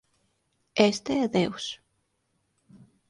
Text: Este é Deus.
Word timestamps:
Este 0.91 1.11
é 1.23 1.25
Deus. 1.37 1.65